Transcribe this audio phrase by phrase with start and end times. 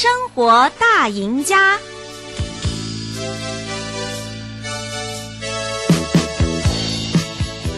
[0.00, 1.78] 生活大赢家。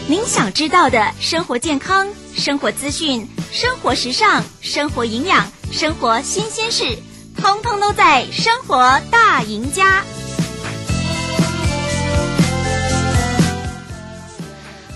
[0.07, 6.97] 您想知道的生活健康、生活资讯、生活时尚、生活营养、生活新鲜事，
[7.35, 10.01] 通通都在《生活大赢家》。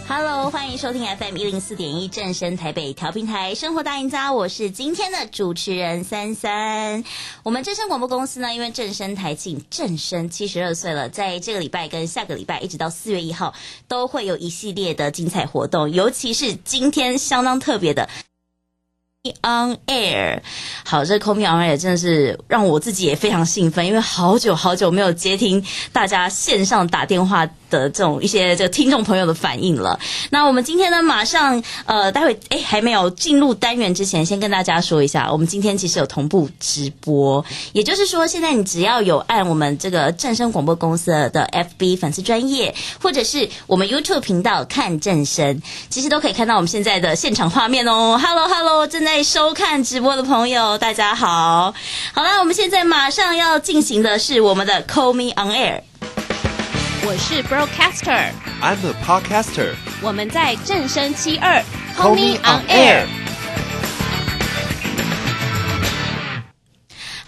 [0.10, 7.04] Hello，欢迎收听 FM 一零四点一正声台北调频台《生活大赢家》，我是今天的主持人三三。
[7.44, 13.54] 我们正声广播公司呢，因为正声台庆正声七十二岁了，在这个礼拜跟下个礼拜一直到四月一号，
[13.90, 18.08] 都会有一系列的精彩活动，尤其是今天相当特别的。
[19.44, 20.42] On air，
[20.86, 30.00] 好，这 Call me on air 真的是让我自己也非常兴奋，因为好久好久没有接听大家线上打电话的这种一些这个听众朋友的反应了。
[30.30, 48.20] 那我们今天呢，马上呃，待会哎还没有进入单元之前，先跟大家说一下，我们今天其实有同步直播，也就是说，现在你只要有按我们这个正声广播公司的 FB 粉丝专业，或者是我们 YouTube 频道看正声，其实都可以看到我们现在的现场画面哦。
[48.20, 49.18] Hello，Hello，正在。
[49.28, 51.74] 收看直播的朋友，大家好！
[52.14, 55.82] 好了，我们现在马上要进行的是我们的 Call Me On Air。
[57.05, 59.75] 我是 Broadcaster，I'm a Podcaster。
[60.03, 61.63] 我们在正声七二
[61.97, 63.26] Call Me On Air。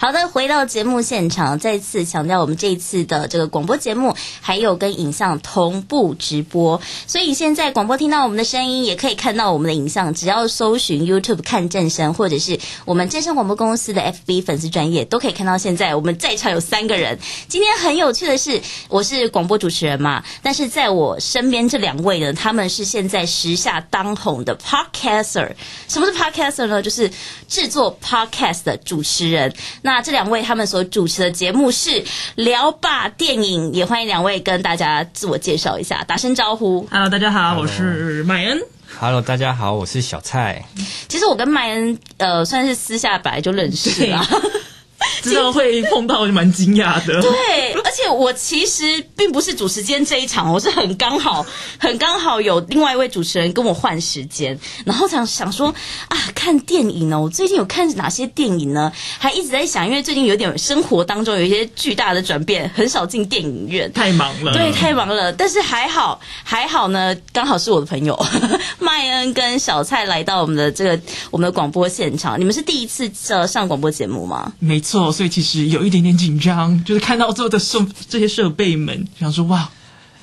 [0.02, 10.14] 好的，回到节目现场，再次强调，我们这一次的这个广播节目还有跟影像同步直播，所以现在广播听到我们的声音，也可以看到我们的影像。
[10.14, 15.58] 只要搜寻 YouTube 看正声，或者是我们正声广播公司的 FB 粉丝专页，都可以看到。
[15.58, 17.20] 现在我们在场有三个人。
[17.50, 25.52] 今天很有趣的是，我是广播主持人嘛，但是在我身边这两位呢，他们是现在时下当红的 Podcaster。
[25.90, 26.82] 什么是 Podcaster 呢？
[26.82, 27.12] 就是
[27.50, 29.54] 制作 Podcast 的主持人。
[29.82, 32.04] 那这两位他们所主持的节目是
[32.36, 36.88] 聊吧电影，也欢迎两位跟大家自我介绍一下，打声招呼。
[36.92, 38.62] Hello，大家好我是麦恩。
[39.00, 40.64] Hello，大家好，我是小蔡。
[41.08, 44.26] 其实我跟麦恩呃算是私下本来就认识了。
[45.22, 47.22] 知道会碰到，我就蛮惊讶的。
[47.22, 48.84] 对，而且我其实
[49.16, 51.46] 并不是主持间这一场，我是很刚好，
[51.78, 55.74] 很刚好有另外一位主持人跟我换时间，然后想想说
[56.08, 58.92] 啊，看电影呢，我最近有看哪些电影呢？
[59.18, 64.54] 还一直在想，因为最近有点生活当中有一些巨大的转变，很少进电影院，太忙了。
[64.54, 65.32] 对，太忙了。
[65.34, 68.18] 但是还好，还好呢，刚好是我的朋友
[68.80, 71.00] 麦恩跟小蔡来到我们的这个
[71.32, 72.40] 我们的广播现场。
[72.40, 74.54] 你们是第一次呃上广播节目吗？
[74.60, 75.09] 没错。
[75.12, 79.70] 所以其实有一点点紧张，就是看到做的设这些设备们，想说哇，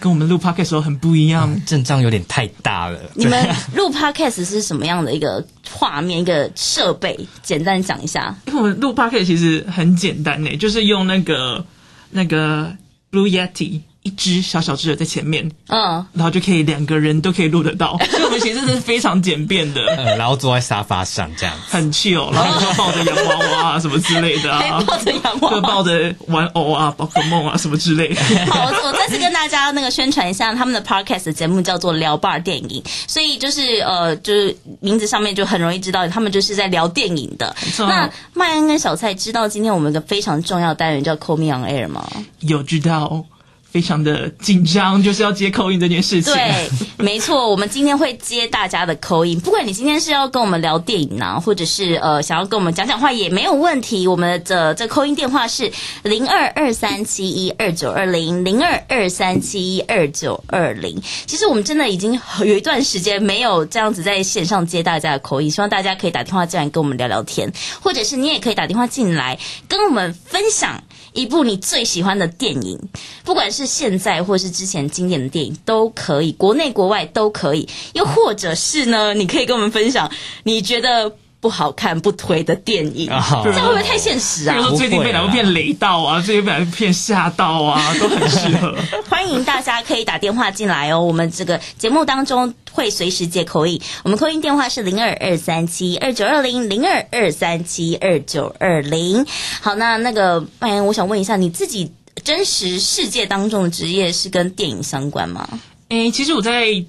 [0.01, 2.99] 跟我们录 podcast 时候很不一样， 阵仗有点太大了。
[3.15, 7.19] 你们录 podcast 是什么样的一个画面、一个设备？
[7.43, 8.35] 简单讲一下。
[8.47, 11.65] 因为我们录 podcast 其实很简单诶，就是用那个
[12.11, 12.77] 那个
[13.11, 13.81] Blue Yeti。
[14.07, 28.21] 一只小小只的在前面，嗯，然后就可以两个人都可以录得到， 所以我们其实是非常简便的，嗯，然后坐在沙发上这样，很 chill，然后就抱着洋娃娃啊什么之类的啊， 抱着洋娃娃，抱着玩偶啊，宝可梦啊什么之类的。
[28.47, 37.53] 好，我再次跟大家那个宣传一下，他们的 podcast 节目叫做聊吧电影，所以就是呃，就是名字上面就很容易知道，他们就是在聊电影的。
[37.81, 42.07] 那麦恩跟小蔡知道今天我们一个非常重要的单元叫 Call Me On Air 吗？
[42.41, 43.25] 有知道。
[43.71, 46.33] 非常的紧张，就是要接 call in 这件事情。
[46.33, 49.39] 对， 没错，我们今天会接大家的 call in。
[49.41, 54.09] 不管你今天是要跟我们聊电影呢，或者是呃想要跟我们讲讲话也没有问题。
[54.09, 55.71] 我们的这 call in 电话是
[56.03, 61.03] 零二二三七一二九二零零二二三七一二九二零。
[61.27, 67.53] 其实我们真的已经有一段时间没有这样子在线上接大家的 call in，希望大家可以打电话进来跟我们聊聊天，
[67.83, 69.39] 或者是你也可以打电话进来
[69.69, 72.79] 跟我们分享一部你最喜欢的电影，
[73.25, 73.67] 不管是。
[73.77, 77.69] 现在或是之前经典的电影都可以，国内国外都可以。
[77.93, 80.11] 又或者是呢，你可以跟我们分享
[80.45, 84.55] 你觉得不好看、不推的电影，哦、这样会不会太现实啊？
[84.55, 88.75] 比如说最近被哪部片雷到啊，最近被哪部片吓到啊，都很适合。
[89.11, 99.27] 欢迎大家可以打电话进来哦，我们这个节目当中会随时接 call in，我们 call in 电话是零二二三七二九二零零二二三七二九二零。
[99.61, 101.93] 好，那那个麦恩，我想问一下你自己。
[102.25, 105.49] 真实世界当中的职业是跟电影相关吗？
[105.89, 106.85] 诶，其实我在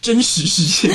[0.00, 0.92] 真实世界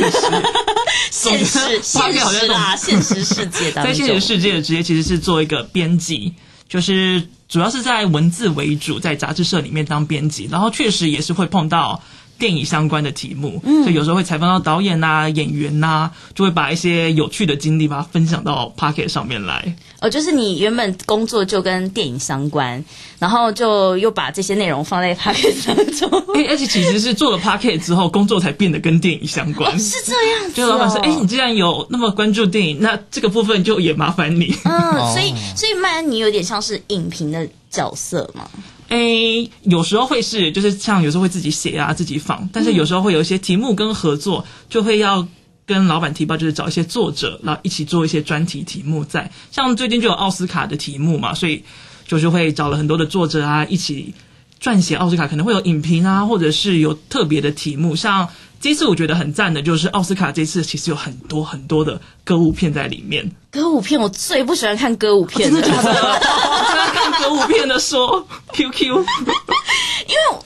[1.10, 6.34] 现实 现实啦，现实世界当中，在现实世界的职业其实是做一个编辑，
[6.68, 12.04] 就是主要是在文字为主，在杂志社里面当编辑，然后确实也是会碰到
[12.40, 19.76] 电影相关的题目，嗯，所以有时候会采访到导演呐、啊、演员呐、啊，就会把一些有趣的经历把它分享到 Podcast 上面来。
[20.00, 22.84] 哦，就是你原本工作就跟电影相关，
[23.18, 26.10] 然后就又把这些内容放在 Podcast 当中。
[26.36, 29.74] 哎，而且其实是做了 Podcast 之后，工作才变得跟电影相关。
[29.74, 38.48] 哦、是这样子、哦，就老板说：“哎，你既然有那么关注电影，那这个部分就也麻烦你。”嗯，所以所以麦恩，你有点像是影评的角色嘛？
[38.90, 38.98] 哎，
[39.64, 45.28] 有时候会是，就是像有时候会自己写啊，自己仿，但是有时候会有一些题目跟合作，就会要
[45.66, 49.32] 跟老板提报，就是找一些作者，然后一起做一些专题题目在。
[49.52, 51.64] 像最近就有奥斯卡的题目嘛，所以
[52.08, 54.14] 就是会找了很多的作者啊，一起
[54.62, 58.30] 撰写奥斯卡，可能会有影评啊，或者是有特别的题目，像。
[58.60, 63.32] 这次我觉得很赞的，就是奥斯卡这次其实有很多很多的歌舞片在里面。
[63.52, 65.94] 歌舞片我最不喜欢看歌舞片的，真的假的？
[67.18, 69.04] 看歌舞片的说 QQ， 因为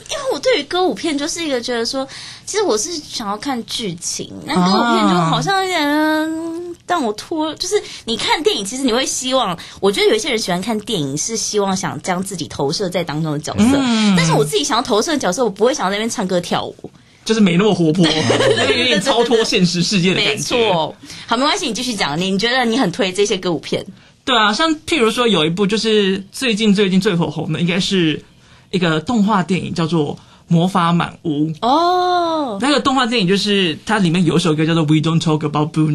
[0.10, 2.08] 因为我对于歌舞片就是一个觉得说，
[2.46, 7.54] 其实我是想要看剧情，那歌舞片就好像有点让我拖。
[7.56, 16.90] 就是你看电影，其实你会希望，我觉得有一些人喜欢看电影是希望想将自己投射在当中的角色，嗯、但是我自己想要投射的角色，我不会想要在那边唱歌跳舞。
[17.24, 20.56] 就是没那么活泼， 有点超脱现实世界的感觉。
[20.56, 20.96] 没错，
[21.28, 22.20] 好，没关系，你继续讲。
[22.20, 23.86] 你你觉得你很推这些歌舞片？
[24.24, 28.24] 对啊，像譬如说有一部就是最近最近最火红的，应该是
[28.70, 30.16] 一个动画电影，叫做
[30.48, 32.58] 《魔法满屋》哦。
[32.62, 35.94] 那个动画电影就是它里面有一首歌叫做《We Don't Talk About Bruno》，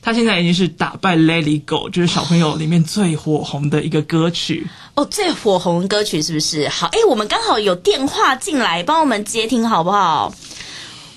[0.00, 4.66] 它现在已经是打败《Let It Go》，就是小朋友里面最火红的一个歌曲。
[4.94, 6.68] 哦，最火红的歌曲是不是？
[6.68, 10.32] 好，哎，我们刚好有电话进来，帮我们接听好不好？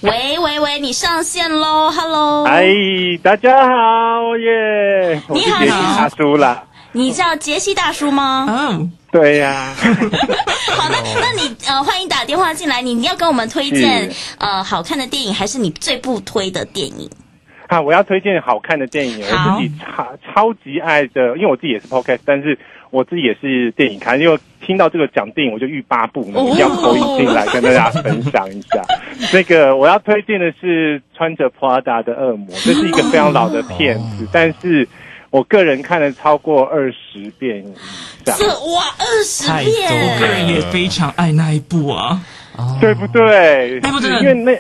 [0.02, 2.64] 喂喂喂，你上线喽！Hello，哎，
[3.22, 5.22] 大家好耶！
[5.28, 6.64] 你好，杰西大叔啦。
[6.94, 8.46] 你叫杰西大叔吗？
[8.48, 9.74] 嗯，对呀。
[10.78, 12.82] 好的，那那你呃，欢迎打电话进来。
[12.82, 17.10] 你你要跟我们推荐呃好看的电影，还是你最不推的电影？
[17.68, 22.58] 啊，我要推荐好看的电影，我自己超超级爱的，因为我自己也是 Podcast，但是。
[22.92, 28.84] 我自己也是电影看，因为听到这个讲电影，我就欲罢不能，一定要投影进来跟大家分享一下。
[29.34, 34.88] 那个我要推荐的是穿着 Prada 的恶魔，这是一个非常老的片子，但是
[35.30, 37.74] 我个人看了超过二十遍以
[38.26, 38.36] 上。
[38.38, 39.90] 这哇，二十遍！
[39.92, 42.20] 我个人也非常爱那一部啊，
[42.82, 43.80] 对不对？
[43.84, 44.52] 那部真的，因为那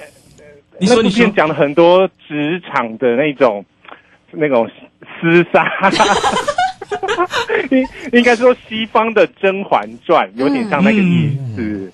[0.79, 3.65] 你说那部片讲了很多职场的那种
[4.31, 4.69] 那种
[5.21, 5.65] 厮杀。
[7.71, 7.87] 应
[8.19, 11.91] 应该说西方的《甄嬛传》有点像那个意思，嗯、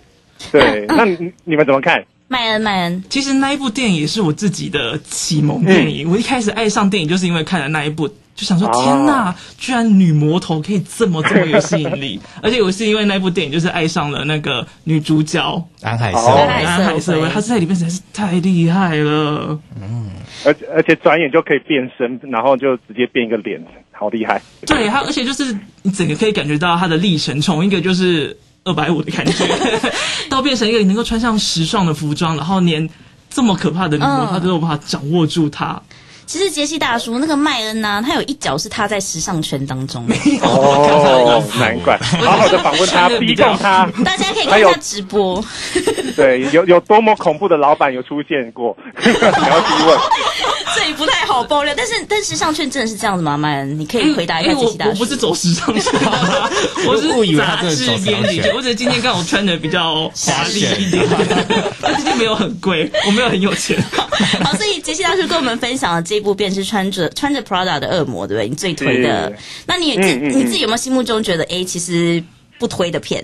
[0.52, 0.86] 对。
[0.88, 2.04] 那你你们怎么看？
[2.28, 6.08] 麦恩，麦恩，其实那一部电影也是我自己的启蒙电影。
[6.08, 12.20] 嗯、我一开始爱上电影，就是因为看了那一部，就想说：天哪，哦、居然女魔头可以这么这么有吸引力！
[12.44, 15.42] 而且我是因为那部电影，就是爱上了那个女主角
[15.82, 19.58] 安海瑟安海瑟薇，她在里面实在是太厉害了。
[19.82, 20.10] 嗯，
[20.46, 23.64] 而且而且转眼就可以变身，然后就直接变一个脸。
[23.98, 24.42] 好厉害！
[24.68, 29.46] 对，她而且就是你整个可以感觉到她的历程，从一个就是二百五的感觉，
[30.30, 32.90] 到变成一个能够穿上时尚的服装，然后连
[33.30, 35.82] 这么可怕的女魔他都有办法掌握住他。
[36.26, 40.06] 其实杰西大叔那个麦恩呢、啊，他有一脚是踏在时尚圈当中。
[40.42, 43.88] 哦，难怪，好好的访问他，逼供他。
[44.04, 45.44] 大家可以看他直播。
[46.16, 48.76] 对，有有多么恐怖的老板有出现过？
[49.06, 49.32] 你要
[49.62, 50.00] 提问。
[50.76, 53.38] 这也不太好爆料，但是但时尚圈真的是这样子吗？
[53.38, 54.92] 麦恩，你可以回答一下杰西大叔。
[54.92, 55.94] 我不是走时尚圈，
[56.86, 58.42] 我是杂志编辑。
[58.54, 61.08] 我只是今天刚好穿的比较华丽一点，
[61.82, 63.82] 但今天没有很贵，我没有很有钱。
[64.44, 66.15] 好，所以杰西大叔跟我们分享了这。
[66.16, 68.48] 这部片是穿着穿着 Prada 的恶魔，对不对？
[68.48, 69.34] 你最推的，
[69.68, 72.24] 那你自、嗯嗯、你自己有没有心目中觉得哎，其实
[72.58, 73.22] 不推的片？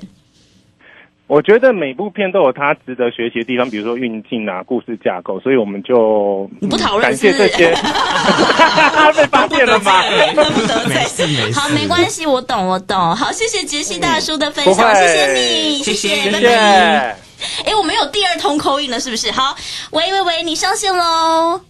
[1.27, 7.71] 我觉得每部片都有它值得学习的地方，比如说运镜啊、故事架构，所以我们就你不讨论、嗯、感谢这些，
[9.15, 10.03] 被发现了吗？
[10.89, 13.15] 没事没事，好，没关系，我懂我懂。
[13.15, 17.17] 好，谢谢杰西大叔的分享，嗯、谢谢你，谢谢，拜拜。
[17.65, 19.31] 哎，我们有第二通 call in 了，是不是？
[19.31, 19.55] 好，
[19.91, 21.61] 喂喂喂，你上线喽。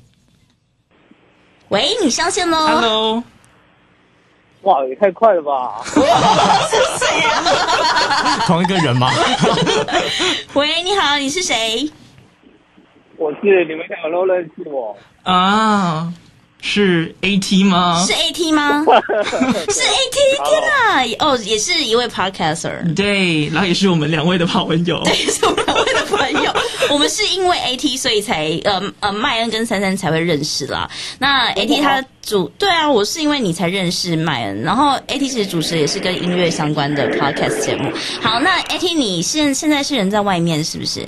[1.71, 3.23] 喂，你上线喽？Hello，
[4.63, 5.81] 哇，也太快了吧！
[5.85, 6.01] 是
[6.99, 8.43] 谁啊？
[8.45, 9.09] 同一个人吗？
[10.51, 11.89] 喂，你好，你是谁？
[13.15, 13.37] 我是
[13.69, 16.11] 你们两个都认识我啊。
[16.63, 18.05] 是 AT 吗？
[18.05, 18.83] 是 AT 吗？
[18.85, 20.43] 是 AT！
[20.43, 21.25] 天哪！
[21.25, 22.93] 哦，也是一位 podcaster。
[22.93, 25.01] 对，然后也是我们两位的好朋友。
[25.03, 26.53] 对，是我们两位的朋友。
[26.89, 30.89] 我们是因为 AT，所以才呃呃，麦恩跟珊珊才会认识啦。
[31.19, 34.61] 那 AT 他主对啊，我是因为你才认识麦恩。
[34.63, 37.91] 然后 AT 其实主持也是跟音乐相关的 podcast 节目。
[38.21, 41.01] 好，那 AT 你现现在是人在外面是不是？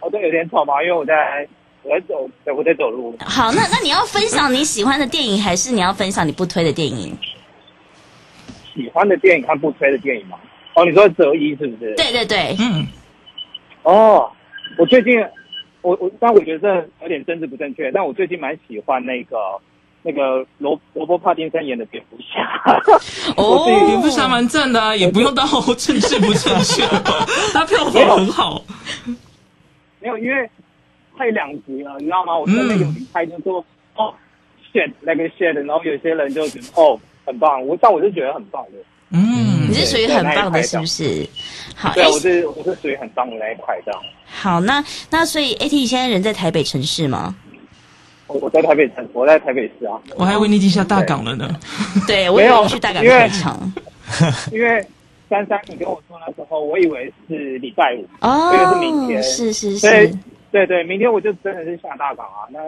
[0.00, 1.14] 哦，这有点吵嘛，因为我在
[1.82, 3.16] 我在走，我在走路。
[3.20, 7.16] 好，那那你要分享你喜欢的电影，还是你要分享你不推的电影？
[8.74, 10.38] 喜欢的电影看不推的电影吗？
[10.74, 11.94] 哦，你说择一是不是？
[11.96, 12.86] 对对对，嗯。
[13.82, 14.30] 哦，
[14.78, 15.20] 我最近，
[15.82, 19.36] 我我，但我觉得这有点政治不正确，但我最近蛮喜欢那个
[20.02, 22.80] 那个罗罗伯帕丁森演的蝙蝠侠。
[23.36, 25.44] 哦，蝙蝠侠蛮正的啊，也不用到
[25.76, 26.82] 政治不正确，
[27.52, 28.62] 他票房很好。
[30.00, 30.48] 没有，因为
[31.16, 32.38] 太两集了，你知道吗？
[32.38, 33.60] 我在那个平台就说、
[33.96, 34.14] 嗯、哦
[34.72, 38.78] ，shit，那个 shit，然后有些人就觉得哦，很棒，我但我是觉得很棒的。
[39.12, 41.26] 嗯，你是属于很棒的，是不是？
[41.74, 44.02] 好，对，我是我是属于很棒的那一块这样。
[44.26, 47.34] 好，那那所以 AT 现在人在台北城市吗？
[48.26, 49.98] 我我在台北城，我在台北市啊。
[50.16, 51.48] 我还以为你已经下大港了呢。
[52.06, 53.72] 对，对我有去大港开场。
[54.52, 54.84] 因为
[55.28, 60.12] 珊珊，你跟我说那时候，我以为是礼拜五哦，因为是明天，是是是，对
[60.52, 62.60] 对对，明天我就真的是下大港啊，那。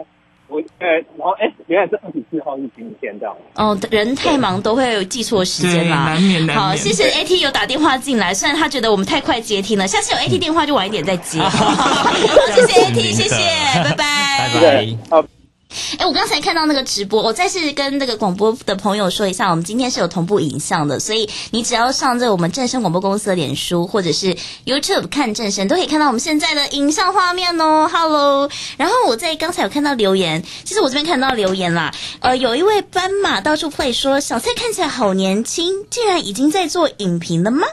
[0.53, 3.35] 我呃，然后哎，原来是二十四号是今天这样。
[3.55, 6.05] 哦，人太忙都会记错时间啦。
[6.09, 6.57] 难免难免。
[6.57, 11.39] 好，谢谢 AT 有打电话进来，虽然他觉得我们太快接听了，下次有 AT 电话就晚一点再接。
[11.43, 12.13] 好，
[12.53, 13.35] 谢谢 AT，谢谢，
[13.83, 15.42] 拜拜，拜拜。
[15.73, 15.95] 好。
[15.97, 27.89] 哎，我刚才看到那个直播，我再次跟那个广播的朋友说一下，我们今天是有同步影像的，所以你只要上这我们正声广播公司的脸书或者是 YouTube 看正声，都可以看到我们现在的影像画面哦。
[27.91, 37.67] Hello，然后我在刚才有看到留言，其实我这边看到留言啦，呃，有一位斑马到处 play 说，小蔡看起来好年轻，竟然已经在做影评了吗？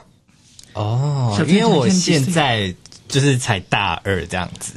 [0.72, 2.74] 哦，因为我现在
[3.08, 4.74] 就是才大二这样子。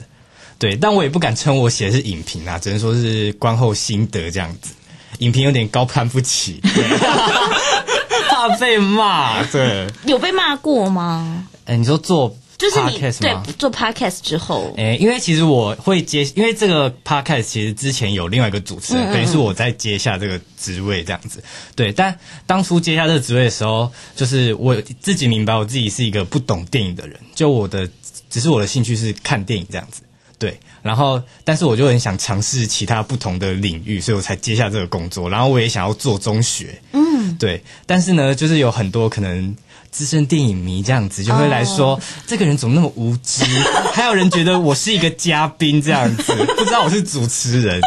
[0.59, 4.73] 对，但我也不敢称我写的是影评啊，只能说是观后心得这样子。
[5.19, 6.59] 影评有点高攀不起，
[8.29, 9.43] 怕被骂。
[9.43, 11.47] 对，有被骂过吗？
[11.65, 21.43] 哎，你说做就是你对做 podcast 之后，哎，因为其实我会接，因为这个 podcast 其实之前有另外一个主持人，等于是我在接下这个职位这样子。
[21.75, 27.89] 对，但当初接下这个职位的时候，就是我自己明白我自己是一个不懂电影的人，就我的
[28.29, 30.02] 只是我的兴趣是看电影这样子。
[30.43, 35.29] 对，然后但是我就很想尝试其他不同的领域，所以我才接下这个工作。
[35.29, 37.63] 然后我也想要做中学，嗯，对。
[37.85, 39.55] 但是呢，就是有很多可能
[39.89, 43.45] 资深电影迷这样子就会来说，哦、这个人怎么那么无知？
[43.95, 47.79] 还有人觉得我是一个嘉宾这样子，不知道我是主持人。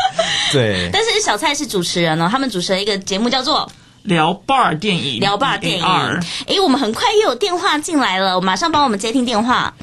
[0.51, 3.71] 对， 但是小蔡是主持人哦，他们主持了一个节目叫做
[4.09, 5.85] 《聊 bar 电影》，聊 bar 电影。
[5.85, 9.75] 哎，我们很快又有电话进来了，我马上帮我们接听电话。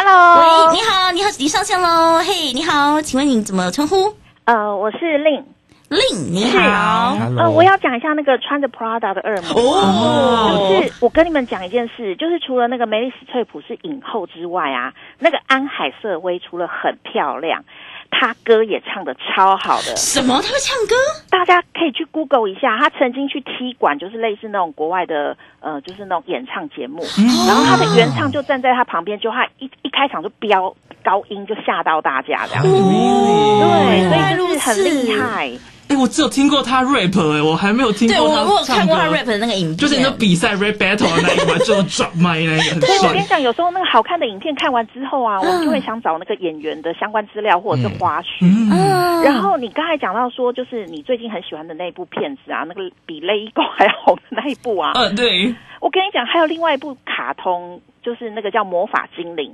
[0.00, 2.20] Hello，喂，你好，你好，你上线喽。
[2.20, 4.14] 嘿、hey，你好，请问你怎么称呼？
[4.44, 7.18] 呃，我是 Lin，Lin，你好。
[7.36, 9.74] 呃，我要讲一下那个穿着 Prada 的恶魔。
[9.74, 17.64] 哦，就是我跟你们讲一件事，就是除了那个梅丽史翠普是影后之外啊，那个安海瑟薇除了很漂亮。
[18.10, 20.40] 他歌也唱的超好的，什么？
[20.42, 20.94] 他会唱歌？
[21.30, 30.74] 大家可以去 Google 一下，他曾经去踢馆，就是类似那种国外的，呃，就是那种演唱节目，嗯、然后他的原唱就站在他旁边，就他一一开场就飙
[31.04, 35.50] 高音，就吓到大家这样子，哦、对，所以就是很厉害。
[35.88, 38.46] 哎，我只有听过他 rap 哎，我还没有听过他唱歌。
[38.46, 42.80] 对，我有看过他 rap 的那个影片，就是那比赛 rap battle 的那一晚，就转麦那个。
[42.86, 48.26] 对，我跟你讲，有时候那个好看的影片看完之后啊，我们就会想找那个演员的相关资料或者是花絮。
[48.42, 49.22] 嗯。
[49.22, 54.92] 然后你刚才讲到说，就是你最近很喜欢的那部片子啊，那个比雷狗还要红的那一部啊。
[54.94, 55.54] 嗯，对。
[55.80, 59.50] 我跟你讲，还有另外一部卡通，就是那个叫《魔法精灵》。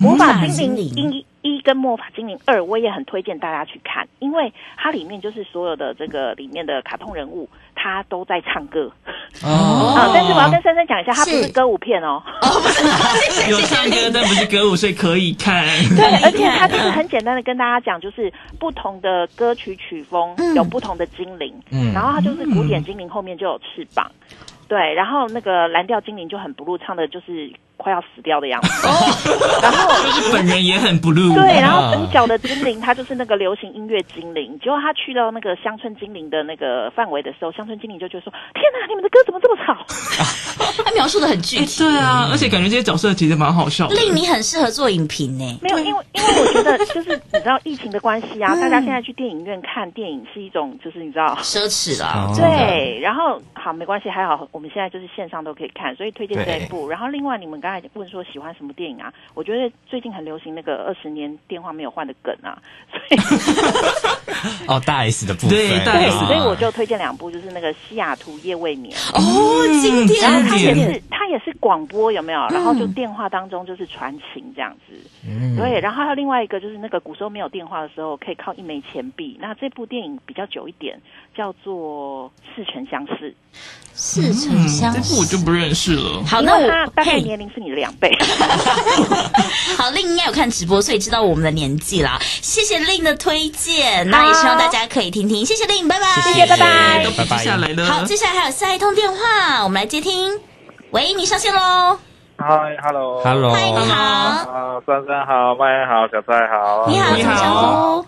[0.00, 8.90] 魔法精灵一一跟魔法精灵二，我也很推荐大家去看，因为它里面就是所有的这个里面的卡通人物，他都在唱歌。
[9.42, 12.22] 哦，啊，但是我要跟珊珊讲一下，它不是歌舞片哦。
[13.48, 15.64] 有唱歌，但不是歌舞，所以可以看。
[15.96, 24.10] 对， 而且它就是很简单的跟大家讲，就是不同的歌曲曲风有不同的精灵，嗯，然后它就是古典精灵后面就有翅膀。
[24.68, 28.68] 对，然后那个蓝调精灵就很 blue，唱的就是快要死掉的样子。
[29.64, 31.34] 然后就是本人也很 blue。
[31.34, 34.58] 对，然后主角的精灵他就是那个流行音乐精灵。
[34.62, 39.74] 结果他去到那个乡村精灵的那个范围的时候，乡村精灵就觉得说：“天哪，你们的歌怎么这么吵？”
[40.84, 41.82] 他描述的很具体。
[41.82, 43.94] 对啊，而且感觉这些角色其实蛮好笑的。
[43.94, 45.58] 令你很适合做影评呢。
[45.62, 52.30] 没有，因为因为我觉得就是你知道疫情的关系啊， 大家现在去电影院看电影是一种就是你知道奢侈啦。
[52.36, 54.46] 对，然后好没关系，还好。
[54.52, 56.88] 我们现在就是线上都可以看，所以推荐这一部。
[56.88, 59.12] 然后另外你们刚才问说喜欢什么电影啊？
[59.34, 62.56] 我觉得最近很流行那个二十年电话没有换的梗啊，
[62.90, 69.20] 所以 哦大 S 的部分对，大 S，所以我就推荐两部，就是那个西雅图夜未眠哦，
[69.82, 72.40] 经典，然后它也是它也是广播有没有？
[72.48, 74.94] 然后就电话当中就是传情这样子。
[75.28, 75.78] 嗯，对。
[75.80, 79.36] 然后还有另外一个就是那个古时候没有电话的时候，可以靠一枚钱币。
[79.40, 80.98] 那这部电影比较久一点，
[81.40, 83.30] 叫做《似曾相识》。
[83.94, 86.22] 似曾相识，我就不认识了。
[86.26, 88.14] 好，那我大概年龄是你的两倍。
[89.78, 92.18] 好，令应该有看直播，所以知道我们的年纪啦。
[92.20, 95.46] 谢谢令的推荐，那也希望大家可以听听。
[95.46, 97.86] 谢谢令，拜拜，谢谢，拜拜，都拜下来呢。
[97.86, 100.38] 好，接下来还有下一通电话，我们来接听。
[100.90, 101.98] 喂，你上线喽。
[102.36, 104.04] Hi，Hello，Hello，欢迎你好。
[104.04, 106.86] 啊，珊珊好，麦恩好，小蔡好。
[106.86, 108.04] 你好，你好。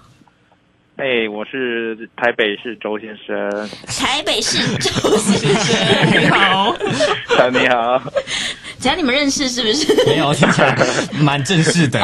[0.97, 3.69] 哎、我是台北市周先生。
[3.87, 6.77] 台北市周先生，你 好。
[7.51, 8.01] 你好。
[8.79, 10.05] 只要你们认识是不是？
[10.07, 10.77] 没有，听起来
[11.15, 11.99] 蛮正式的。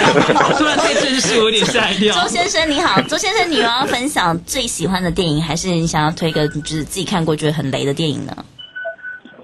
[0.58, 2.12] 突然太正式，我有点吓一跳。
[2.22, 8.44] 周先生你好，周先生，你有要分享最喜欢的电影，还是你想要推个就是自己看过觉得很雷的电影呢？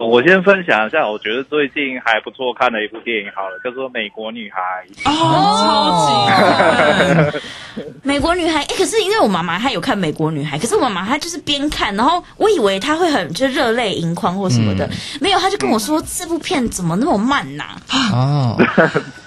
[0.06, 4.58] 我先分享一下，我觉得最近还不错看的一部电影，好了，叫做《美国女孩》。
[5.04, 7.38] 哦，超级！
[8.02, 14.90] 美国女孩，哎、欸，可是因为我妈妈她有看《美国女孩》，可是我妈妈她就是边看，然后我以为她会很就热泪盈眶或什么的，嗯、
[15.20, 18.10] 没有，她就跟我说这部片怎么那么慢呐、啊？
[18.12, 18.56] 哦，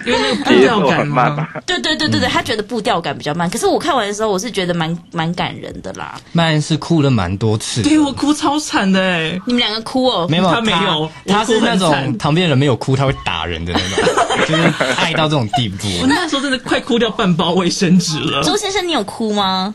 [0.04, 1.34] 因为那个步调感慢。
[1.64, 6.16] 对对对对对，她觉得步调感比较慢，可是我看完的时候，我是觉得蛮蛮感人的啦。
[6.32, 10.63] 慢是哭了蛮多次，对我哭超惨的哎，你们两个哭哦，没有。
[10.64, 15.76] 没有，他是那种旁边人没有哭，他会打人的那种， 就是爱到这种地步。
[16.00, 18.42] 我那时候真的快哭掉半包卫生纸了。
[18.42, 19.74] 周先生，你有哭吗？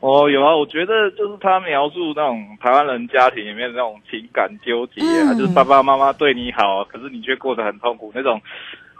[0.00, 0.54] 哦，有啊。
[0.54, 8.40] 我觉得就是他描述那种台湾人家庭里面的那种情感纠结啊，嗯、就是爸爸妈妈对你好，可是你却过得很痛苦那种。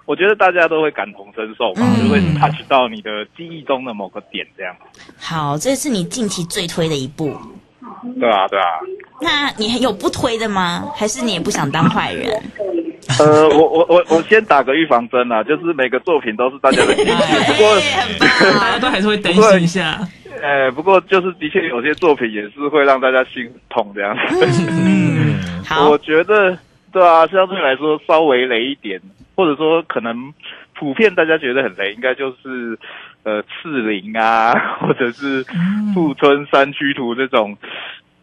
[0.07, 4.75] 我觉得大家都会感同身受吧，嗯、就会 touch 到你的记忆中的某个点这样。
[5.19, 7.37] 好，这是你近期最推的一部。
[8.18, 8.66] 对啊，对啊。
[9.21, 10.85] 那你还有不推的吗？
[10.97, 12.42] 还是你也不想当坏人？
[13.18, 17.04] 呃，我我我我先打个预防针啊，就是每个作品都是大家的不
[17.54, 17.76] 过
[18.61, 19.99] 大家都还是会担心一下。
[20.42, 24.47] 呃，不过就是的确有些作品也是会让大家心痛这样子。
[24.71, 25.88] 嗯，好。
[25.90, 26.57] 我觉得
[26.92, 29.01] 对啊，相对来说稍微雷一点，
[29.35, 30.33] 或者说可能
[30.79, 32.79] 普遍大家觉得很雷，应该就是
[33.24, 35.44] 呃刺陵啊， 或者是
[35.94, 37.57] 富春山居图这种。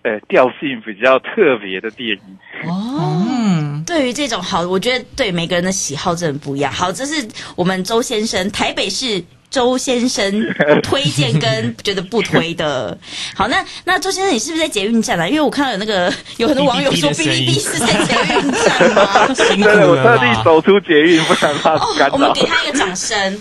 [0.08, 3.26] 呃，调性比较特别的电影哦。
[3.28, 6.72] 嗯，对于这种好，我觉得对每个人的喜好真的不一样。
[6.72, 10.32] 好，这是我们周先生，台北市周先生
[10.84, 12.96] 推荐跟觉得不推的。
[13.34, 15.28] 好，那那周先生，你是不是在捷运站啊？
[15.28, 19.34] 因为我看到有那个有很多网友说哔哩哔哩是在捷运站吗？
[19.34, 22.14] 真的，我特地走出捷运，不想他干扰。
[22.14, 23.40] 我们给他一个掌声。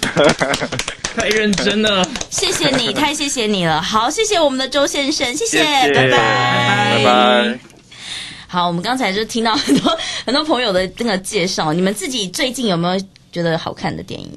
[1.16, 3.80] 太认真了，谢谢你，太谢谢你了。
[3.80, 7.58] 好，谢谢我们的周先生，谢谢，谢谢拜拜，拜拜。
[8.48, 14.28] 好，我们刚才就听到很多很多朋友的那个介绍，你们自己最近有没有觉得好看的电影？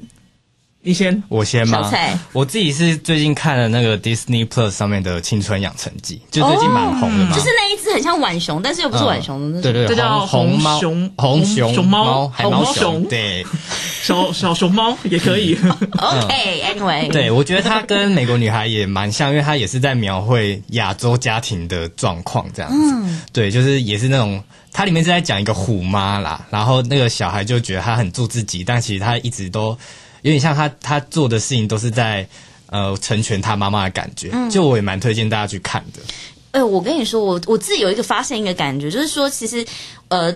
[0.80, 1.82] 你先，我先吗？
[1.82, 7.34] 小蔡，我自己是最近看了那个 Disney Plus 上面的《青春养成记》，就最近蛮红的嘛。
[7.34, 10.78] 就是那一只很像浣熊，但是又不是浣熊，对对，这叫红猫，
[11.16, 13.44] 红熊熊猫，红毛熊，对，
[14.02, 15.56] 小小熊猫也可以。
[15.98, 23.22] OK，Anyway，对，我觉得它跟《美国女孩》也蛮像，因为它也是在描绘亚洲家庭的状况这样子。
[23.32, 29.76] 对，就是也是那种，它里面是在讲一个虎妈啦，然后那个小孩就觉得他很做自己，但其实他一直都。
[30.22, 32.26] 有点像他，他做的事情都是在
[32.66, 36.00] 呃成全他妈妈的感觉，就我也蛮推荐大家去看的。
[36.50, 39.64] 哎、嗯，我跟你说，我我自己有一个发现一个感觉，就是说，其实
[40.08, 40.34] 呃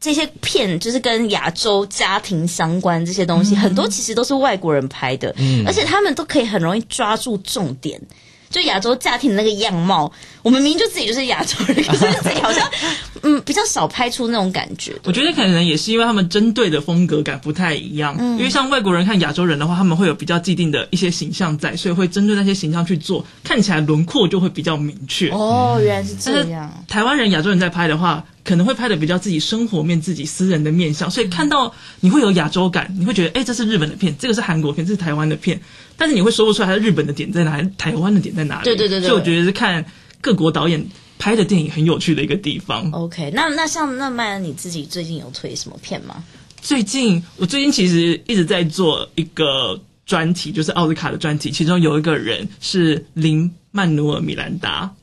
[0.00, 8.00] 这些片就是跟亚洲家庭相关这些东西，嗯、很多其实都是外国人拍的，嗯，而且他们都可以很容易抓住重点。
[8.48, 12.70] 就亚洲家庭的那个样貌，我们明明就自己就是亚洲人，可是自己好像
[13.22, 14.94] 嗯比较少拍出那种感觉。
[15.02, 18.16] 我觉得可能也是因为他们针对的风格感不太一样。
[18.18, 25.28] 嗯，因为像外国人看亚洲人的话，他们会有比较既定的一些形象在，所以会针对那些形象去做，看起来轮廓就会比较明确。
[25.30, 26.72] 哦，原来是这样。
[26.86, 35.60] 台湾人、亚洲人在拍的话，可能会拍的比较自己生活面、自己私人的面相，所以看到你会有亚洲感，你会觉得哎，这是日本的片，这个是韩国片，这是台湾的片。
[35.96, 38.64] 但是你会说不出来，它日本的点在哪里，台湾的点在哪里？
[38.64, 39.08] 对对对对。
[39.08, 39.84] 所以我觉得是看
[40.20, 40.86] 各国导演
[41.18, 42.88] 拍的电影很有趣的一个地方。
[42.92, 46.22] OK，那那像那麦恩你自己最近有推什么片吗？
[46.60, 54.94] 最近我最近其实一直在做一个专题，就是奥斯卡的专题，其中有一个人是林曼努尔·米兰达，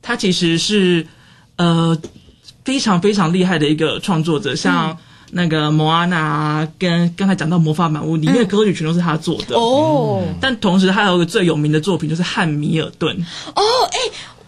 [0.00, 1.06] 他其实是
[1.56, 1.96] 呃
[2.64, 4.90] 非常非常厉害的一个创作者，像。
[4.90, 4.96] 嗯
[5.34, 13.16] 那个莫阿娜跟刚才讲到魔法满屋里面的歌曲全都是他做的哦，但同时他有一个最有名的作品就是汉密尔顿
[13.54, 13.98] 哦，哎，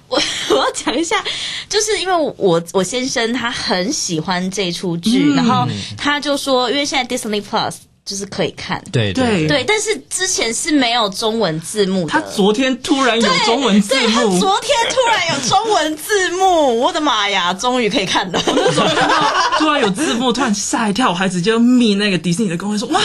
[0.09, 1.25] 我我要讲一下，
[1.71, 7.77] 就是因为我我先生他很喜欢这出剧，嗯、然后他就说，因为现在 Disney Plus。
[8.05, 12.09] 就是可以看，对对对，但是之前是没有中文字幕的。
[12.09, 18.39] 他昨天突然有中文字幕，对，对，他昨天突然有中文字幕， 我的妈呀，终于可以看了。
[18.47, 23.01] 我那时候看到突然有字幕，突然吓一跳，我还直接密那个迪士尼的工会说：“哇，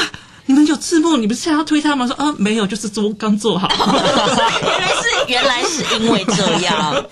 [0.47, 1.15] 你们有字幕？
[1.15, 3.69] 你不是现在要推他吗？”说：“啊，没有，就是做刚做好。
[4.61, 7.05] ”原来是原来是因为这样。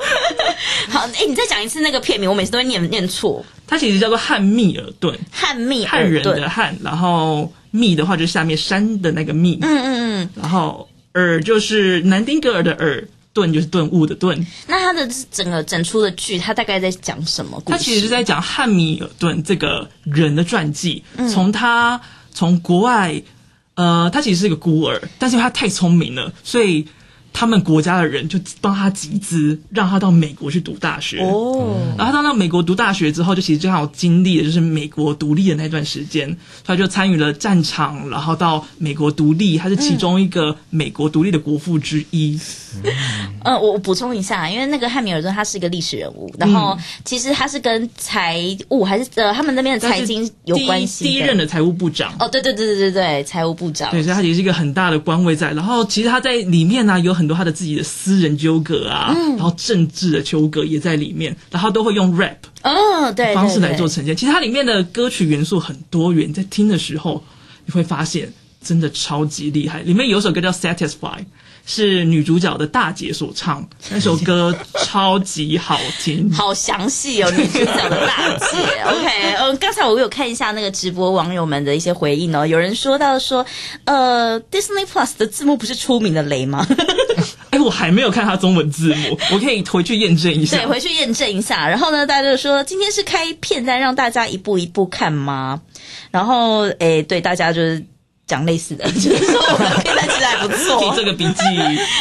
[0.89, 3.45] 好，哎，你再讲一次那个片名，我每次都会念念错。
[3.65, 7.49] 它其实叫做汉密尔顿，汉密尔顿，汉人的汉，然后。
[7.77, 9.85] 密的话就是下面山的那个密，嗯嗯
[10.23, 14.45] 嗯，然后尔就是南丁格尔的尔，顿就是顿悟的顿。
[14.67, 17.61] 那他的整个整出的剧，他大概在讲什么？
[17.65, 23.21] 他其实是在讲汉密尔顿这个人的传记，嗯、从他从国外，
[23.75, 26.87] 呃，他其实是一个孤儿，但是他太聪明了，所以。
[27.39, 31.19] 他们国家的人就帮他集资，让他到美国去读大学。
[31.19, 42.39] 哦，然后他到美国读大学之后，就其实正好经历的就是美国独立的那段时间，他就参与了战场，然后到美国独立，他是其中一个美国独立的国父之一。
[42.83, 42.91] 嗯，
[43.43, 51.05] 呃，我我补充一下，因为那个汉密尔顿他是一个历史人物，然后其实他是跟财务还是呃他们那边的财经有关系。
[51.05, 52.15] 第一任的财务部长。
[52.17, 53.91] 哦，对对对对对对，财务部长。
[53.91, 55.53] 对，所以他其实是一个很大的官位在。
[55.53, 57.26] 然后其实他在里面呢，啊，有很。
[57.27, 64.15] 很多他的自己的私人纠葛啊，嗯、然后政治的纠葛也在里面，然后都会用 rap 哦，对方式来做呈现。
[64.15, 67.21] 其实它里面的歌曲元素很多元，在听的时候
[67.65, 68.31] 你会发现
[68.63, 69.81] 真的超级厉害。
[69.81, 71.25] 里面有首歌叫 Satisfy。
[71.69, 77.29] 是女主角的大姐所唱，那首歌超级好听， 好详细哦。
[77.31, 83.45] 女主角的大姐， OK，嗯，刚才我有看一下那个直播网友们的一些回应哦，有人说到说，
[83.83, 86.65] 呃，Disney Plus 的字幕不是出名的雷吗？
[87.57, 90.57] 哎，我还没有看他中文字幕， 我可以回去验证一下。
[90.57, 91.67] 对，回去验证一下。
[91.67, 95.61] 然后呢，大家就说今天是开片单让大家一步一步看吗？
[96.11, 97.83] 然后，哎，对，大家就是。
[98.27, 99.39] 讲类似的，就是说
[100.35, 100.79] 还不错。
[100.79, 101.43] 听这个笔记。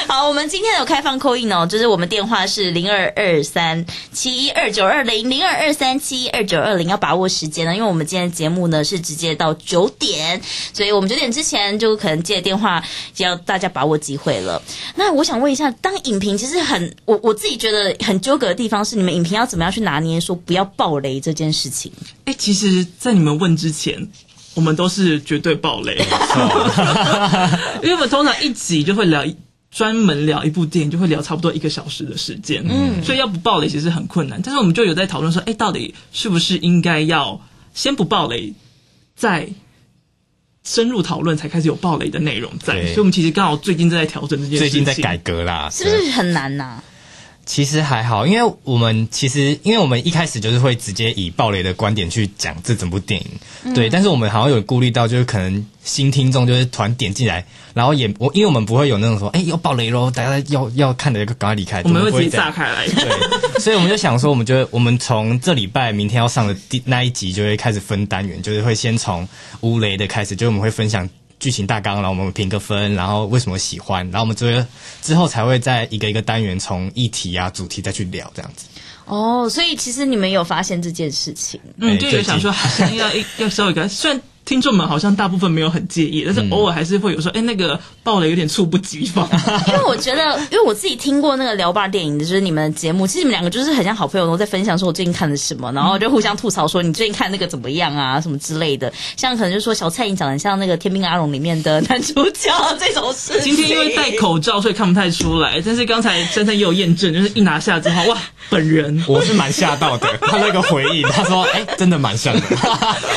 [0.08, 10.40] 好，我们今天有开放 call in 哦，就是我们电话是零二二三七一二九二零零二二三七一二九二零，要把握时间呢，因为我们今天的节目呢是直接到九点，
[10.72, 12.82] 所以我们九点之前就可能接电话，
[13.14, 14.60] 就要大家把握机会了。
[14.94, 21.92] 那我想问一下，当影评其实很，我我自己觉得很纠葛的地方是，你们影评要怎么样去拿捏说不要爆雷这件事情？
[22.24, 24.08] 哎，其实，在你们问之前。
[24.56, 25.94] 我们都是绝对爆雷，
[27.82, 29.22] 因为我们通常一集就会聊
[29.70, 34.40] 专门聊一部电影，就会聊差不多一个小时的时间，嗯，所以要不爆雷其实很困难。
[34.42, 37.38] 但是我们就有在讨论说，哎，到底是不是应该要
[37.74, 38.54] 先不爆雷，
[39.14, 39.50] 再
[40.64, 42.86] 深入讨论，才开始有爆雷的内容在。
[42.86, 46.84] 所以，我们其实刚好最近正在调整这件事情，最近在改革啦，是不是很难呐、啊？
[47.46, 53.26] 其实还好，因为我们其实，因为我们一开始就是会直接以暴雷的观点去讲这整部电影，
[53.62, 53.88] 嗯、对。
[53.88, 61.80] 但是我们好像有顾虑到，就是可能新听众就是突然点进来，然后也我，因为我们不会有那种说，哎，要暴雷喽，大家要要看的，赶快离开。
[61.84, 62.84] 我们会直接炸开来。
[62.88, 63.08] 对，
[63.62, 69.26] 所以我们就想说，我们就我们从这礼拜明天要上的第那一集就会开始分单元，就是会先从
[69.60, 71.08] 无雷的开始，就是我们会分享。
[71.38, 74.66] 剧情大纲，然后我们评个分，然后为什么喜欢，然后我们之后
[75.02, 78.66] 之后才会在一个一个单元从议题啊主题再去聊这样子。
[79.04, 84.20] 哦，所以其实你们有发现这件事情，嗯，就有想说好像要 要收一个，虽然。
[84.46, 89.28] 听众们好像大部分没有很介意，但是偶尔还是会有说，哎、嗯，那个爆雷有点猝不及防。
[89.66, 98.92] 因为我觉得，因为我自己听过那个聊吧电影的，就是你们的节目，其实你们两个就是很像好朋友，都在分享说我最近看的什么，然后就互相吐槽说你最近看那个怎么样啊，什么之类的。
[99.16, 103.40] 像可能就说小蔡你长得像那个《天兵阿龙》里面的男主角这种事。
[103.42, 105.60] 今天因为戴口罩，所以看不太出来。
[105.66, 108.16] 但是刚才珊珊也有验证，就是一拿下之后，哇，
[108.48, 110.06] 本人 我是蛮吓到的。
[110.20, 112.40] 他那个回应，他说，哎，真的蛮像的，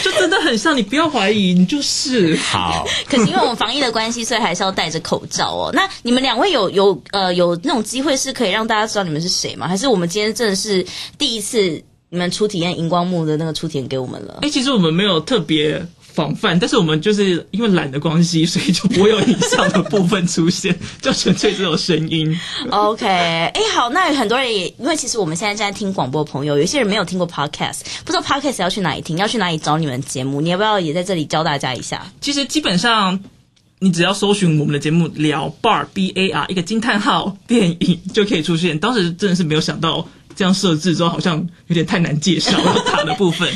[0.01, 0.75] 就真的很像。
[0.75, 2.35] 你不要怀疑，你就是。
[2.37, 5.71] 好， 可是因为我们防疫的关系，所以还是要戴着口罩哦。
[5.73, 9.67] 那你们两位有有呃有那种机会是可以让大家知道你们是谁吗？
[9.67, 10.85] 还是我们今天真的是
[11.17, 14.35] 第一次你们初体验荧光幕的那个初体验给我们了？
[14.41, 15.85] 哎、欸，其实我们没有特别
[16.19, 22.37] 防范，但是我们就是因为懒的关系，所以就不会有影像的部分出现， 就纯粹只有声音。
[22.71, 30.41] OK，哎、欸，好，那很多人也因为其实我们现在正在听广播的朋友，有些人没有听过 Podcast，不知道 Podcast 要去哪里听，要去哪里找你们节目？
[30.41, 32.05] 你要不要也在这里教大家一下？
[32.19, 33.17] 其实基本上
[33.79, 38.77] 你只要搜寻我们的节目“聊 Bar B A R” 一个惊叹号电影就可以出现。
[38.77, 40.05] 当时真的是没有想到
[40.35, 43.47] 这样设置之后，好像有点太难介绍了 它的部分。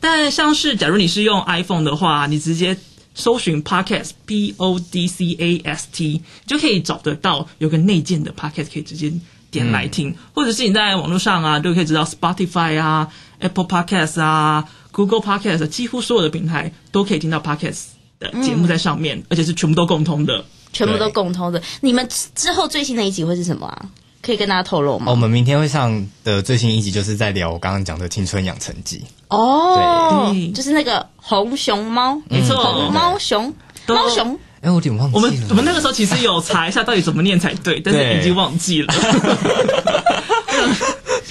[0.00, 2.76] 但像是，假如你是用 iPhone 的话，你直接
[3.14, 9.08] 搜寻 Podcast P O D C A S T 就可以找得到有个内建的 Podcast，可以直接
[9.50, 17.84] 点点来听，嗯、或者是你在网络上啊，都可以知道 Spotify 啊、Apple Podcast 啊、Google Podcast，几乎所有的平台都可以听到 Podcast
[18.20, 21.62] 的节目在上面，嗯、而且是全部都共通的，全部都共通的。
[21.80, 23.88] 你们之后最新的一集会是什么啊？
[24.26, 25.06] 可以跟大家透露吗？
[25.06, 33.54] 哦、我们明天会上的最新一集就是在聊我刚刚讲的青春养成记哦，对，就是那个红熊猫，没错，红猫熊，
[33.86, 34.36] 猫熊。
[34.62, 35.20] 哎，我有点忘记了。
[35.20, 38.92] 我们我们那个时候其实有查一下到底怎么念才对，但是已经忘记了。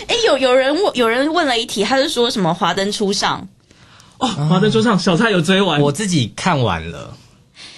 [0.08, 3.45] 哎，有有人问，有人问了一题，他是说什么《华灯初上》
[4.25, 7.13] 哦，《华灯初上》小蔡有追完，我自己看完了。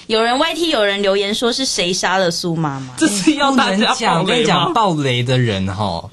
[0.08, 2.93] 有人 YT 有人留言说是谁杀了苏妈妈？
[2.98, 6.04] 这是要大家讲，我跟你讲，爆雷的人哈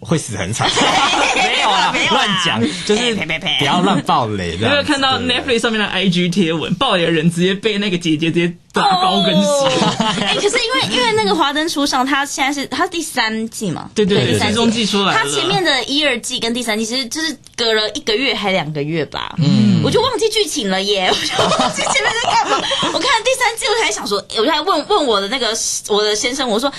[0.00, 0.68] 会死很惨。
[1.36, 3.14] 没有啊，乱讲，就是
[3.58, 4.56] 不要乱爆雷。
[4.56, 9.48] 因为看到 Netflix 上面的 IG 贴文，爆雷的人直接被那个姐姐直接打高跟鞋。
[10.24, 13.90] 哎，可是因为因为那个华灯初上，它现在是它是第三季嘛？
[13.94, 15.18] 对对对，第三季出来了。
[15.18, 19.34] 它前面的一二季跟第三季其实就是隔了一个月还两个月吧？
[19.38, 19.66] 嗯。
[19.84, 21.06] 我就忘记剧情了耶！
[21.10, 22.56] 我就忘记前面在干嘛。
[22.92, 25.56] 我看第三季，我还想说，我就还问问我的那个
[25.88, 26.70] 我的先生，我说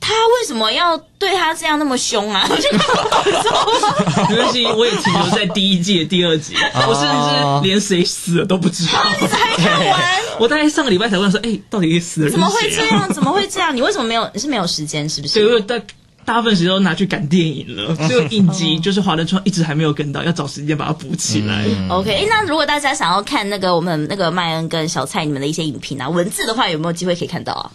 [0.00, 2.46] 他为什么要对他这样那么凶啊？
[2.48, 6.54] 我就没关系，我也停留在第一季的第二集，
[6.88, 9.04] 我甚至连谁死了都不知道。
[9.20, 10.00] 你才看完？
[10.38, 12.32] 我大概上个礼拜才问说，哎，到底死了人？
[12.32, 13.12] 怎么会这样？
[13.12, 13.76] 怎么会这样？
[13.76, 14.28] 你为什么没有？
[14.32, 15.34] 你是没有时间是不是？
[15.34, 15.78] 对，因为大
[16.26, 21.64] 大部分时间都拿去赶电影了，所以影集就是华灯窗一直还没有跟到，要找时间把它补起来。
[21.66, 27.70] 嗯、OK，那如果大家想要看那个我们那个麦恩跟小蔡你们的一些影评啊，文字的话有没有机会可以看到啊？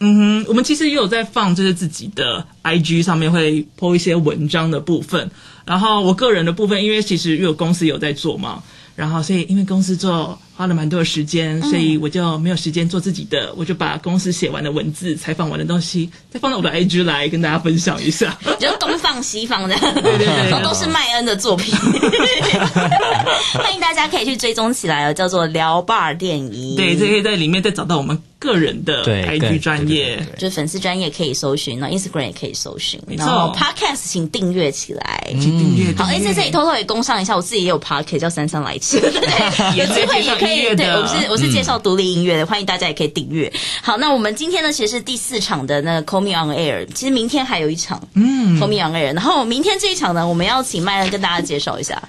[0.00, 5.30] 嗯哼，我们其实也有在放，就是自己的 IG 上面会 po 一些文章的部分，
[5.64, 8.62] 然后我个人的部分，因为其实有公司有在做嘛，
[8.94, 10.38] 然后所以因为公司做。
[10.56, 21.74] 花了蛮多的时间，所以我就没有时间做自己的，嗯、我就把公司写完的文字、采访完的东西，再放到我的 IG 来跟大家分享一下，就东放西放的，对对对，都是麦恩的作品。
[23.52, 26.74] 欢迎大家可以去追踪起来哦，叫做聊吧电影。
[26.76, 32.98] 对，这可以在里面再找到我们个人的 IG 专业，就是粉丝专业可以搜寻，然后 Instagram 也可以搜寻。
[33.16, 35.94] 然后 Podcast 请订阅起来，请订阅。
[35.96, 40.76] 好，哎，在这里偷偷也工上一下，我自己也有 Podcast 叫珊珊来吃， 对，有机会也可以。
[40.76, 43.52] 对，我是我是介绍独立音乐的，嗯、欢迎大家也可以订阅。
[43.82, 49.14] 好，那我们今天呢，其实是第四场的那个 Call Me On Air，其实明天还有一场，嗯，Call Me On Air。
[49.14, 52.02] 然后明天这一场呢，我们要请麦恩跟大家介绍一下。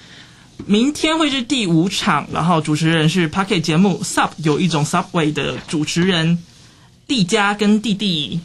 [0.65, 6.43] 明天会是第五场，然后主持人是 Pocket 节目 Sub 有一种 Subway 的主持人
[7.07, 8.39] 蒂佳跟蒂蒂。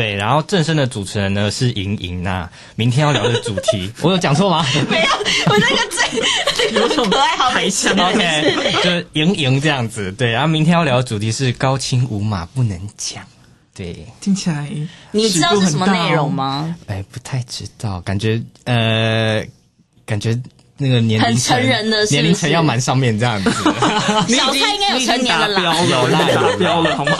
[0.00, 2.48] 对，然后正身的主持人呢是莹莹呐。
[2.74, 4.64] 明天要聊的主题， 我有讲错吗？
[4.88, 5.08] 没有，
[5.46, 10.10] 我那个嘴有什么可爱好台腔？OK，就是莹莹这样子。
[10.12, 13.22] 对，然后明天要聊的主题是高清无码不能讲。
[13.74, 14.70] 对，听起来
[15.10, 16.74] 你知道是什么内容吗？
[16.86, 19.44] 哎，不太知道，感觉呃，
[20.06, 20.40] 感觉。
[20.82, 21.62] 那个年龄层，
[22.10, 23.50] 年龄层要蛮上面这样子。
[24.34, 27.12] 小蔡应该有成年的啦，有啦，达标了，好吗？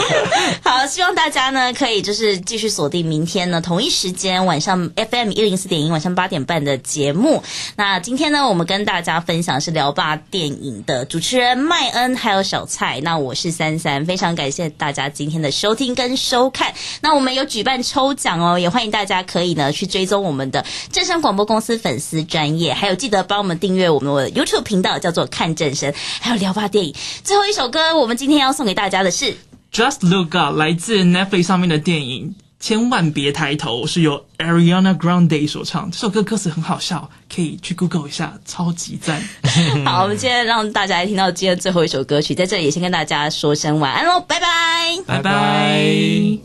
[0.64, 7.42] 好，希望大家呢可以就是继续锁定明天呢同一时间晚上 FM 一零四点一晚上八点半的节目。
[7.76, 13.00] 那今天呢，我们跟大家分享是聊吧电影的主持人麦恩还有小蔡。
[13.02, 16.72] 那我是三三，非常感谢大家今天的收听跟收看。
[17.02, 22.93] 那我们有举办抽奖哦，也欢迎大家可以呢去追踪我们的正声广播公司粉丝专业，还有。
[22.94, 26.94] 记得帮我们订阅我们的 YouTube 频道，叫做看正声，还有聊吧电影。
[27.22, 29.26] 最后一首歌，我们今天要送给大家的是
[29.72, 32.30] 《Just Look Up》，来自 Netflix 上面的电影
[32.60, 35.90] 《千万别抬头》，是由 Ariana Grande 所唱。
[35.90, 39.22] 这首歌歌词很好笑，可以去 Google 一下，超级赞。
[39.84, 46.44] 好，我们今天让大家来听到今天最后一首歌曲，在这里也先跟大家说声晚安喽，拜拜，拜拜。